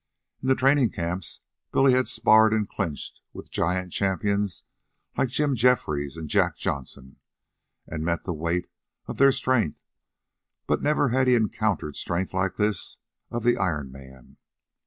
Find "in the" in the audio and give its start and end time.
0.41-0.55